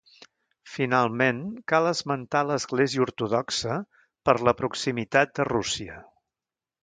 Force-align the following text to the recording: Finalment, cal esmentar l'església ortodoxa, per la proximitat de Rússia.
Finalment, 0.75 1.41
cal 1.71 1.89
esmentar 1.89 2.41
l'església 2.51 3.03
ortodoxa, 3.05 3.77
per 4.29 4.35
la 4.49 4.57
proximitat 4.63 5.35
de 5.41 5.47
Rússia. 5.53 5.99